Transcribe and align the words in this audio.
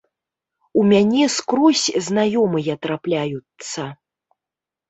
У 0.81 0.85
мяне 0.91 1.27
скрозь 1.33 1.83
знаёмыя 2.07 2.73
трапляюцца. 2.87 3.81